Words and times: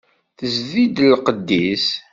Tezdi-d 0.37 0.97
lqedd-is. 1.11 1.87